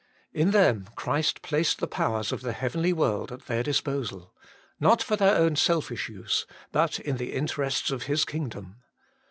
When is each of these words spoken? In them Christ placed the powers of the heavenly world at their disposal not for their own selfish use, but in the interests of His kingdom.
In 0.33 0.49
them 0.49 0.87
Christ 0.95 1.43
placed 1.43 1.77
the 1.77 1.85
powers 1.85 2.31
of 2.31 2.41
the 2.41 2.53
heavenly 2.53 2.91
world 2.91 3.31
at 3.31 3.45
their 3.45 3.61
disposal 3.61 4.33
not 4.79 5.03
for 5.03 5.15
their 5.15 5.35
own 5.35 5.55
selfish 5.55 6.09
use, 6.09 6.47
but 6.71 6.99
in 6.99 7.17
the 7.17 7.33
interests 7.33 7.91
of 7.91 8.05
His 8.09 8.25
kingdom. 8.25 8.77